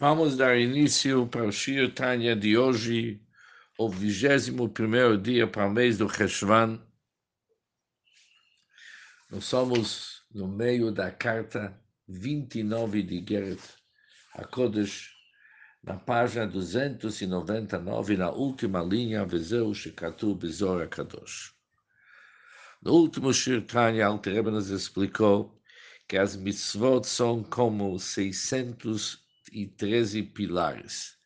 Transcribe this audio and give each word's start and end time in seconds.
Vamos 0.00 0.34
dar 0.34 0.58
início 0.58 1.26
para 1.26 1.44
o 1.44 1.52
Shir 1.52 1.92
Tanya 1.92 2.34
de 2.34 2.56
hoje, 2.56 3.20
o 3.76 3.86
21 3.86 5.20
dia 5.20 5.46
para 5.46 5.66
o 5.66 5.70
mês 5.70 5.98
do 5.98 6.08
Cheshvan. 6.08 6.80
Nós 9.30 9.44
somos 9.44 10.22
no 10.34 10.48
meio 10.48 10.90
da 10.90 11.10
carta 11.10 11.78
29 12.08 13.02
de 13.02 13.22
Geret 13.28 13.60
HaKodesh, 14.36 15.10
na 15.84 15.96
página 15.96 16.46
299, 16.46 18.16
na 18.16 18.30
última 18.30 18.82
linha, 18.82 19.26
Vezeu 19.26 19.74
Shekatu 19.74 20.34
Bezor 20.34 20.80
HaKadosh. 20.80 21.52
No 22.82 22.94
último 22.94 23.34
Shir 23.34 23.66
Tanya, 23.66 24.06
Alter 24.06 24.44
nos 24.44 24.70
explicou 24.70 25.60
que 26.08 26.16
as 26.16 26.36
mitzvot 26.36 27.06
são 27.06 27.44
como 27.44 27.98
600 27.98 29.28
613 29.50 30.22
pilares. 30.22 31.16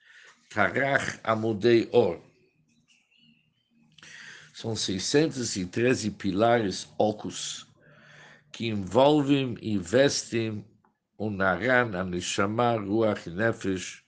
Karach 0.51 1.21
Amudei 1.23 1.89
Or. 1.93 2.21
São 4.55 4.75
613 4.77 6.11
pilares 6.13 6.89
ocos 6.99 7.67
que 8.53 8.69
envolvem 8.69 9.57
e 9.61 9.77
vestem 9.77 10.65
o 11.19 11.29
Naran, 11.29 11.99
a 11.99 12.05
Neshama, 12.05 12.77
Ruach 12.77 13.29
e 13.29 13.33
Nefesh 13.33 14.05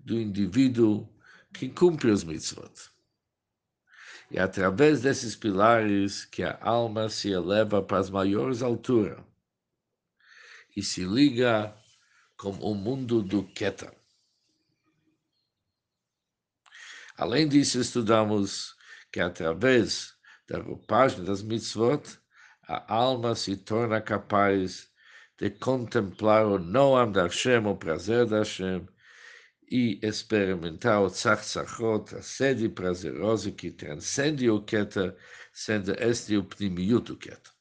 do 0.00 0.18
indivíduo 0.18 1.08
que 1.52 1.68
cumpre 1.68 2.10
os 2.10 2.24
mitzvot. 2.24 2.90
E 4.30 4.38
através 4.38 5.02
desses 5.02 5.36
pilares 5.36 6.24
que 6.24 6.42
a 6.42 6.58
alma 6.62 7.08
se 7.08 7.30
eleva 7.30 7.82
para 7.82 7.98
as 7.98 8.10
maiores 8.10 8.62
alturas 8.62 9.22
e 10.74 10.82
se 10.82 11.04
liga 11.04 11.74
como 12.36 12.64
o 12.64 12.74
mundo 12.74 13.22
do 13.22 13.44
Keter. 13.44 13.92
Além 17.16 17.48
disso, 17.48 17.78
estudamos 17.78 18.74
que 19.12 19.20
através 19.20 20.14
da 20.48 20.58
roupagem 20.58 21.24
das 21.24 21.42
mitzvot, 21.42 22.02
a 22.66 22.92
alma 22.92 23.34
se 23.34 23.56
torna 23.56 24.00
capaz 24.00 24.90
de 25.38 25.50
contemplar 25.50 26.46
o 26.46 26.58
Noam 26.58 27.12
da 27.12 27.22
Hashem, 27.24 27.66
o 27.66 27.76
prazer 27.76 28.26
da 28.26 28.38
Hashem, 28.38 28.86
e 29.70 29.98
experimentar 30.02 31.02
o 31.02 31.10
tzachzachot, 31.10 32.16
a 32.16 32.22
sede 32.22 32.68
prazerosa 32.68 33.50
que 33.50 33.70
transcende 33.70 34.50
o 34.50 34.62
Keter, 34.62 35.16
sendo 35.52 35.92
este 35.98 36.36
o 36.36 36.44
pnimiut 36.44 37.06
do 37.06 37.16
Keter. 37.16 37.53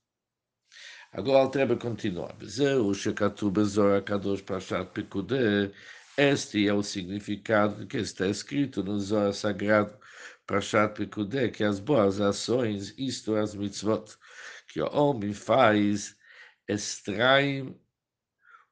Agora 1.15 1.45
o 1.45 1.49
Treba 1.49 1.77
continua. 1.77 2.33
Bezeu, 2.33 2.91
Shekatu 2.91 3.51
Bezor 3.51 3.97
Akadosh 3.97 4.41
Pashat 4.41 4.91
Pekudeh. 4.93 5.71
Este 6.17 6.67
é 6.67 6.73
o 6.73 6.81
significado 6.81 7.85
que 7.85 7.97
está 7.97 8.27
escrito 8.27 8.83
no 8.83 8.99
Zohar 8.99 9.31
Sagrado 9.31 9.95
Pashat 10.47 10.95
Pekudeh, 10.95 11.51
que 11.51 11.63
as 11.63 11.79
boas 11.79 12.19
ações, 12.19 12.95
isto 12.97 13.35
as 13.35 13.53
mitzvot, 13.53 14.17
que 14.67 14.81
o 14.81 14.91
homem 14.91 15.33
faz, 15.33 16.17
extraem 16.67 17.79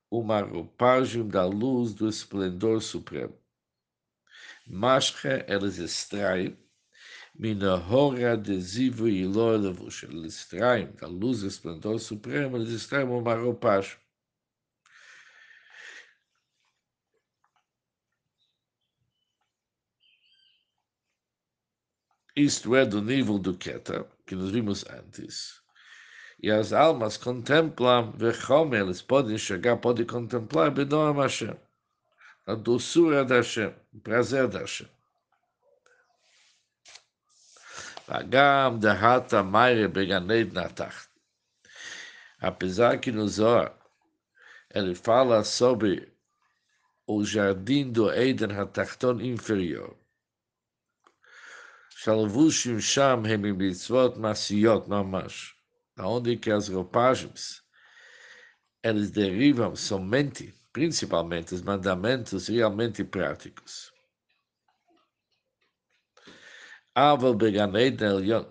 uma 0.09 0.42
roupagem 0.42 1.28
da 1.28 1.45
luz 1.45 1.94
do 1.94 2.09
esplendor 2.09 2.81
supremo. 2.81 3.38
Mashre, 4.66 5.45
eles 5.47 5.78
extraem 5.78 6.58
Minahora 7.34 8.34
adesivo 8.34 9.08
e 9.08 9.26
lólavush. 9.26 10.04
Eles 10.04 10.36
extraem 10.36 10.92
da 10.94 11.08
luz 11.08 11.42
esplendor 11.44 12.00
supremo, 12.00 12.58
eles 12.58 12.70
extraem 12.70 13.08
uma 13.08 13.36
roupagem. 13.36 13.98
Isto 22.36 22.76
é 22.76 22.86
do 22.86 23.02
nível 23.02 23.38
do 23.38 23.58
Keter, 23.58 24.06
que 24.26 24.36
nós 24.36 24.52
vimos 24.52 24.86
antes. 24.90 25.62
E 26.41 26.50
as 26.50 26.72
almas 26.72 27.18
contemplam, 27.18 28.14
Vechom, 28.14 28.74
eles 28.74 29.02
podem 29.02 29.38
chegar, 29.38 29.78
podem 29.78 30.06
contemplar 30.06 30.74
Hashem, 30.74 31.56
a 32.47 32.56
doçura 32.56 33.25
da 33.25 33.36
Hashem, 33.36 33.75
o 33.94 34.00
prazer 34.00 34.47
da 34.47 34.59
Hashem. 34.59 34.88
Agam 38.11 38.77
derrata 38.77 39.41
Maire 39.41 39.88
Beganei 39.88 40.44
Natach. 40.44 41.07
Apesar 42.41 42.99
que 42.99 43.09
no 43.09 43.25
Zohar 43.25 43.73
ele 44.69 44.94
fala 44.95 45.45
sobre 45.45 46.11
o 47.07 47.23
jardim 47.23 47.89
do 47.89 48.11
Eden 48.11 48.51
Hatachton 48.51 49.22
inferior. 49.22 49.95
Shalvushim 52.03 52.81
Sham 52.81 53.23
Hemim 53.23 53.55
Mitzvot 53.55 54.17
Masiyot 54.17 54.89
Mamash. 54.89 55.53
Onde 55.97 56.35
que 56.35 56.51
as 56.51 56.67
roupagens 56.67 57.61
eles 58.83 59.09
derivam 59.09 59.73
somente, 59.73 60.53
principalmente, 60.73 61.55
os 61.55 61.61
mandamentos 61.61 62.49
realmente 62.49 63.05
práticos. 63.05 63.93
Aval 66.96 67.34
Beganed 67.34 68.03
Elyon. 68.03 68.46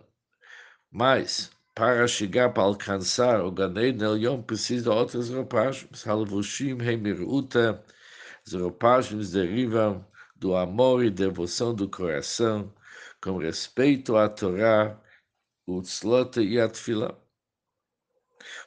Mas, 0.90 1.50
para 1.74 2.06
chegar 2.08 2.54
para 2.54 2.62
alcançar 2.62 3.44
o 3.44 3.50
Ganed 3.50 4.02
Elyon, 4.02 4.42
precisa 4.42 4.84
de 4.84 4.88
outras 4.88 5.28
roupagens. 5.28 6.06
Halvushim 6.06 6.80
Hemiruta. 6.80 7.84
As 8.46 8.54
roupagens 8.54 9.32
derivam 9.32 10.04
do 10.36 10.56
amor 10.56 11.04
e 11.04 11.10
devoção 11.10 11.74
do 11.74 11.88
coração, 11.88 12.72
com 13.20 13.36
respeito 13.36 14.16
à 14.16 14.28
Torá, 14.28 14.98
o 15.66 15.82
Tzlota 15.82 16.42
e 16.42 16.58
a 16.58 16.68
Tfila. 16.68 17.18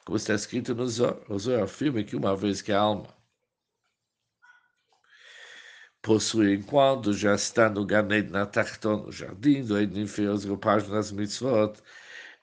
Como 0.05 0.17
está 0.17 0.35
escrito 0.35 0.75
no 0.75 0.87
Zohar, 0.87 1.17
o 1.27 1.39
Zohar 1.39 1.63
afirma 1.63 2.03
que 2.03 2.15
uma 2.15 2.35
vez 2.35 2.61
que 2.61 2.71
a 2.71 2.79
alma 2.79 3.12
possuem 6.02 6.62
quando 6.62 7.12
já 7.12 7.34
está 7.34 7.68
no 7.68 7.84
Ganed 7.84 8.30
na 8.30 8.46
Tachton, 8.46 9.04
no 9.04 9.12
jardim 9.12 9.64
do 9.64 9.78
Eden 9.78 10.02
inferior, 10.02 10.34
as 10.34 10.44
roupagens 10.44 10.90
das 10.90 11.12
mitzvot, 11.12 11.80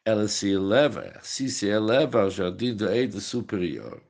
ela 0.03 0.27
se 0.27 0.51
eleva, 0.51 1.13
assim 1.15 1.47
se 1.47 1.67
eleva 1.67 2.21
ao 2.21 2.29
jardim 2.29 2.75
do 2.75 2.91
Eden 2.91 3.19
superior, 3.19 4.01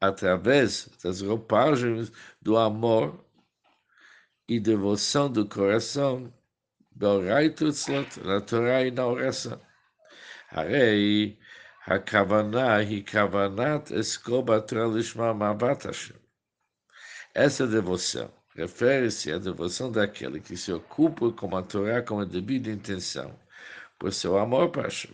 através 0.00 0.88
das 1.02 1.22
roupagens 1.22 2.12
do 2.42 2.56
amor 2.56 3.24
e 4.48 4.58
devoção 4.60 5.30
do 5.30 5.46
coração, 5.46 6.32
Belrai 6.90 7.50
Tutzlot, 7.50 8.20
na 8.20 8.40
Torá 8.40 8.84
e 8.84 8.90
na 8.90 9.06
oração. 9.06 9.60
Harei, 10.50 11.38
הכוונה 11.86 12.74
היא 12.74 13.06
כוונת 13.06 13.92
אסקו 13.92 14.42
בתורה 14.42 14.86
לשמה 14.86 15.32
מעבת 15.32 15.86
השם. 15.86 16.14
Essa 17.34 17.66
devoção 17.66 18.28
refere-se 18.55 19.31
à 19.31 19.37
devoção 19.37 19.91
daquele 19.91 20.39
que 20.39 20.55
se 20.55 20.71
ocupa 20.71 21.31
com 21.33 21.55
a 21.55 21.61
Torá 21.61 22.01
com 22.01 22.19
a 22.19 22.25
devida 22.25 22.71
intenção, 22.71 23.37
por 23.99 24.13
seu 24.13 24.37
amor 24.37 24.71
para 24.71 24.83
Hashem. 24.83 25.13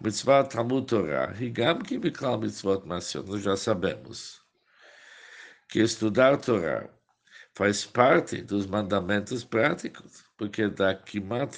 Mitzvah 0.00 0.44
Talmud 0.44 0.86
Torah, 0.86 1.34
Higam 1.34 1.80
que 1.80 1.98
Mitzvot 1.98 2.86
Masion, 2.86 3.24
nós 3.24 3.42
já 3.42 3.56
sabemos 3.56 4.40
que 5.68 5.80
estudar 5.80 6.36
Torá 6.36 6.88
faz 7.54 7.84
parte 7.84 8.40
dos 8.42 8.66
mandamentos 8.66 9.42
práticos, 9.42 10.24
porque 10.36 10.68
da 10.68 10.94
Kimat 10.94 11.52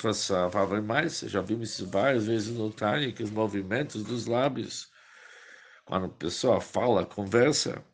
fala 0.51 0.81
mais, 0.81 1.21
já 1.21 1.43
vimos 1.43 1.71
isso 1.71 1.87
várias 1.91 2.27
vezes 2.27 2.57
no 2.57 2.73
Tânia, 2.73 3.13
que 3.13 3.23
os 3.23 3.31
movimentos 3.31 4.03
dos 4.03 4.27
lábios, 4.27 4.91
quando 5.85 6.07
a 6.07 6.09
pessoa 6.09 6.61
fala, 6.61 7.05
conversa, 7.05 7.85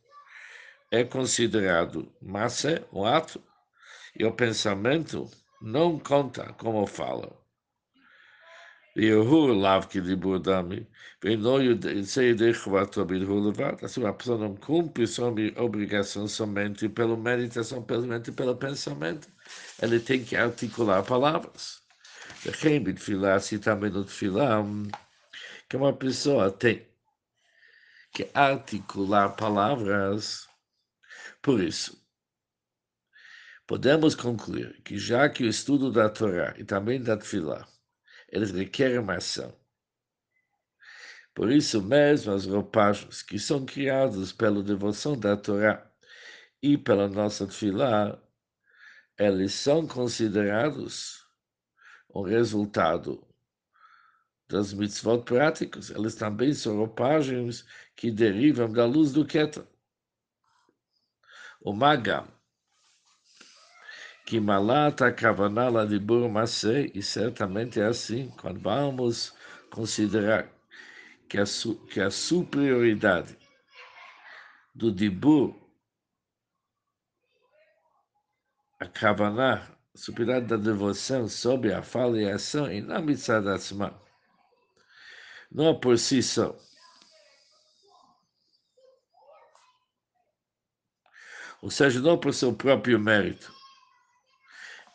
é 0.91 1.05
considerado 1.05 2.13
massa, 2.21 2.87
um 2.93 3.05
ato, 3.05 3.43
e 4.19 4.25
o 4.25 4.33
pensamento 4.33 5.31
não 5.61 5.99
conta 5.99 6.53
como 6.55 6.87
fala. 6.87 7.37
Yehu 8.97 9.53
lav 9.53 9.89
que 9.89 10.01
libur 10.01 10.39
dami, 10.39 10.87
veino 11.23 11.59
sei 12.05 12.35
de 12.35 12.55
chvato 12.55 13.05
bilhu 13.05 13.41
levat. 13.41 13.85
Assim, 13.85 14.07
a 14.07 14.13
pessoa 14.13 14.39
não 14.39 14.57
cumpre 14.57 15.07
sua 15.07 15.35
obrigação 15.59 16.27
somente 16.27 16.89
pela 16.89 17.15
meditação, 17.15 17.85
somente 17.87 18.33
pelo 18.33 18.57
pensamento. 18.57 19.29
Ele 19.83 20.01
tem 20.01 20.25
que 20.25 20.35
articular 20.35 21.03
palavras. 21.03 21.83
De 22.43 22.53
filar, 22.97 23.37
assim 23.37 23.59
também 23.59 23.91
no 23.91 24.07
filar, 24.07 24.65
que 25.69 25.77
uma 25.77 25.93
pessoa 25.93 26.51
tem 26.51 26.87
que 28.13 28.31
articular 28.33 29.31
palavras 29.37 30.47
por 31.47 31.63
isso, 31.63 32.05
podemos 33.69 34.17
concluir 34.17 34.83
que 34.83 34.99
já 34.99 35.29
que 35.29 35.45
o 35.45 35.49
estudo 35.49 35.93
da 35.93 36.11
Torá 36.11 36.53
e 36.59 36.65
também 36.65 37.01
da 37.01 37.17
Tfilah, 37.17 37.65
eles 38.29 38.51
requerem 38.51 38.99
uma 38.99 39.15
ação. 39.15 39.57
Por 41.33 41.53
isso 41.53 41.81
mesmo, 41.81 42.33
as 42.33 42.47
roupagens 42.47 43.23
que 43.23 43.39
são 43.39 43.65
criadas 43.65 44.33
pela 44.33 44.61
devoção 44.61 45.17
da 45.17 45.37
Torá 45.37 45.89
e 46.61 46.77
pela 46.77 47.07
nossa 47.07 47.47
tefilá, 47.47 48.21
eles 49.17 49.53
são 49.55 49.87
considerados 49.87 51.25
o 52.09 52.23
resultado 52.25 53.25
das 54.49 54.73
mitzvot 54.73 55.23
práticas. 55.23 55.91
Eles 55.91 56.17
também 56.17 56.53
são 56.53 56.77
roupagens 56.77 57.65
que 57.95 58.11
derivam 58.11 58.69
da 58.69 58.85
luz 58.85 59.13
do 59.13 59.25
Keter. 59.25 59.65
O 61.67 61.73
Magam, 61.73 62.29
que 64.25 64.39
malata 64.39 65.13
kavanala 65.13 65.85
de 65.85 65.99
burmase, 65.99 66.93
e 66.95 67.03
certamente 67.03 67.81
é 67.81 67.87
assim, 67.87 68.31
quando 68.41 68.61
vamos 68.61 69.35
considerar 69.69 70.49
que 71.29 71.37
a, 71.37 71.45
que 71.91 72.01
a 72.01 72.09
superioridade 72.09 73.37
do 74.73 74.93
Dibur, 74.93 75.57
a 78.79 78.87
Kavaná, 78.87 79.77
a 79.93 79.99
superioridade 79.99 80.47
da 80.47 80.57
devoção 80.57 81.29
sobre 81.29 81.75
a 81.75 81.83
fala 81.83 82.23
e 82.23 82.31
a 82.31 82.37
ação, 82.37 82.71
e 82.71 82.81
não 82.81 83.03
mitzadatzma, 83.03 84.01
não 85.51 85.81
por 85.81 85.99
si 85.99 86.23
só. 86.23 86.57
Ou 91.63 91.71
seja, 91.71 92.01
não 92.01 92.19
por 92.19 92.33
seu 92.35 92.53
próprio 92.53 92.99
mérito. 92.99 93.53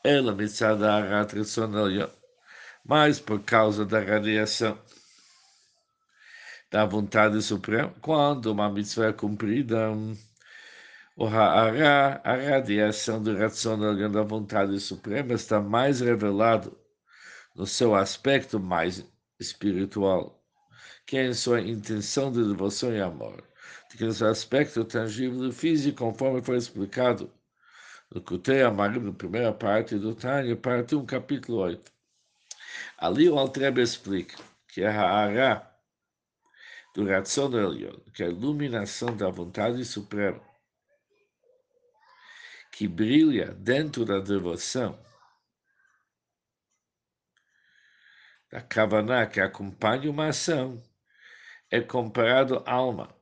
Ela 0.03 0.33
mitzada 0.33 0.93
arat 0.93 1.33
mas 2.83 3.19
por 3.19 3.41
causa 3.43 3.85
da 3.85 3.99
radiação 3.99 4.77
da 6.71 6.85
vontade 6.85 7.41
suprema, 7.41 7.93
quando 8.01 8.45
uma 8.45 8.69
mitzvah 8.71 9.07
é 9.07 9.13
cumprida, 9.13 9.91
o 11.17 11.27
ha'ara, 11.27 12.21
a 12.23 12.35
radiação 12.35 13.21
do 13.21 13.35
ração 13.35 13.77
da 13.77 14.23
vontade 14.23 14.79
suprema, 14.79 15.33
está 15.33 15.59
mais 15.59 15.99
revelado 15.99 16.77
no 17.53 17.67
seu 17.67 17.93
aspecto 17.93 18.57
mais 18.57 19.05
espiritual, 19.37 20.41
que 21.05 21.17
é 21.17 21.25
em 21.25 21.33
sua 21.33 21.59
intenção 21.59 22.31
de 22.31 22.41
devoção 22.41 22.93
e 22.93 23.01
amor, 23.01 23.43
que 23.97 24.11
seu 24.13 24.27
aspecto 24.27 24.85
tangível 24.85 25.49
e 25.49 25.51
físico, 25.51 25.97
conforme 25.97 26.41
foi 26.41 26.57
explicado 26.57 27.31
no 28.09 28.21
Kutei 28.21 28.61
Amarim, 28.61 28.99
na 28.99 29.13
primeira 29.13 29.53
parte 29.53 29.97
do 29.97 30.15
Tânia, 30.15 30.55
parte 30.55 30.95
1, 30.95 31.05
capítulo 31.05 31.59
8. 31.59 31.91
Ali 32.97 33.29
o 33.29 33.37
Altrebe 33.37 33.81
explica 33.81 34.37
que 34.67 34.83
a 34.83 34.91
Ha'ara, 34.91 35.71
do 36.93 37.05
Ratzon 37.05 37.53
Elyon, 37.57 37.99
que 38.13 38.23
é 38.23 38.27
a 38.27 38.29
iluminação 38.29 39.15
da 39.15 39.29
vontade 39.29 39.83
suprema, 39.85 40.41
que 42.71 42.87
brilha 42.87 43.53
dentro 43.53 44.05
da 44.05 44.19
devoção, 44.19 44.99
da 48.49 48.61
Kavaná, 48.61 49.25
que 49.25 49.39
acompanha 49.39 50.09
uma 50.09 50.27
ação, 50.27 50.81
é 51.69 51.79
comparado 51.79 52.61
à 52.65 52.73
alma, 52.73 53.20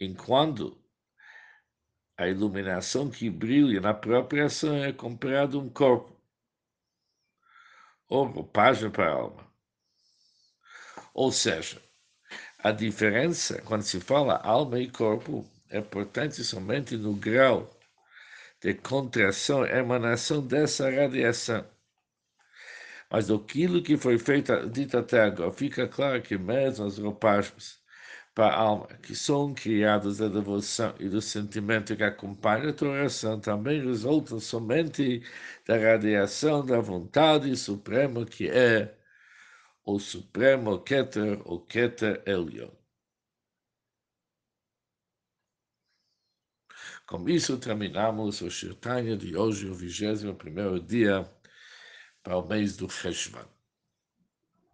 enquanto 0.00 0.76
a 2.16 2.26
iluminação 2.28 3.10
que 3.10 3.28
brilha 3.28 3.80
na 3.80 3.92
própria 3.92 4.46
ação 4.46 4.74
é 4.76 4.92
comparado 4.92 5.58
a 5.58 5.62
um 5.62 5.68
corpo, 5.68 6.16
ou 8.08 8.24
roupagem 8.24 8.90
para 8.90 9.10
a 9.10 9.14
alma. 9.14 9.46
Ou 11.12 11.30
seja, 11.32 11.82
a 12.58 12.70
diferença, 12.70 13.60
quando 13.62 13.82
se 13.82 14.00
fala 14.00 14.36
alma 14.36 14.78
e 14.78 14.90
corpo, 14.90 15.48
é, 15.68 15.80
portanto, 15.80 16.42
somente 16.44 16.96
no 16.96 17.14
grau 17.14 17.70
de 18.60 18.74
contração 18.74 19.64
emanação 19.66 20.46
dessa 20.46 20.90
radiação. 20.90 21.64
Mas 23.10 23.30
aquilo 23.30 23.82
que 23.82 23.96
foi 23.96 24.18
feito, 24.18 24.68
dito 24.68 24.98
até 24.98 25.22
agora, 25.22 25.52
fica 25.52 25.86
claro 25.86 26.20
que 26.22 26.36
mesmo 26.36 26.86
as 26.86 26.98
roupagens 26.98 27.78
para 28.36 28.54
a 28.54 28.60
alma, 28.60 28.86
que 28.98 29.14
são 29.16 29.54
criadas 29.54 30.18
da 30.18 30.28
devoção 30.28 30.94
e 31.00 31.08
do 31.08 31.22
sentimento 31.22 31.96
que 31.96 32.04
acompanha 32.04 32.68
a 32.70 32.84
oração, 32.84 33.40
também 33.40 33.82
resultam 33.82 34.38
somente 34.40 35.22
da 35.66 35.78
radiação 35.78 36.64
da 36.64 36.78
vontade 36.80 37.56
suprema 37.56 38.26
que 38.26 38.48
é 38.50 38.94
o 39.84 39.98
Supremo 39.98 40.80
Keter, 40.82 41.40
o 41.50 41.60
Keter 41.60 42.22
Elyon. 42.26 42.70
Com 47.06 47.28
isso, 47.28 47.58
terminamos 47.58 48.42
o 48.42 48.50
Shirtanya 48.50 49.16
de 49.16 49.36
hoje, 49.36 49.68
o 49.68 49.74
21 49.74 50.84
dia 50.84 51.24
para 52.22 52.36
o 52.36 52.46
mês 52.46 52.76
do 52.76 52.88
Cheshvan. 52.90 53.55